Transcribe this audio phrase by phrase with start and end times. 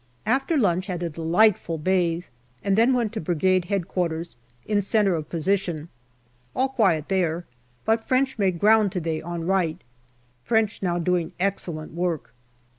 [0.25, 2.25] After lunch, had a delight ful bathe,
[2.63, 4.23] and then went to Brigade H.Q.
[4.65, 5.89] in centre of position.
[6.55, 7.45] All quiet there,
[7.85, 9.79] but French made ground to day on right.
[10.43, 12.33] French now doing excellent work.